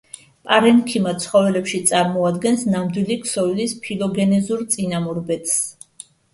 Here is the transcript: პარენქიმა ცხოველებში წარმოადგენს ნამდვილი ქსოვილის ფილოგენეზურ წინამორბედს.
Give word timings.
პარენქიმა 0.51 1.13
ცხოველებში 1.25 1.81
წარმოადგენს 1.91 2.65
ნამდვილი 2.77 3.19
ქსოვილის 3.27 3.79
ფილოგენეზურ 3.87 4.67
წინამორბედს. 4.75 5.57